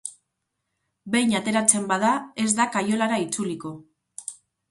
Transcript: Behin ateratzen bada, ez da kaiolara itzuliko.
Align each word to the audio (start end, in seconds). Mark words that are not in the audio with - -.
Behin 1.15 1.33
ateratzen 1.39 1.85
bada, 1.91 2.15
ez 2.45 2.47
da 2.61 2.67
kaiolara 2.77 3.19
itzuliko. 3.27 3.75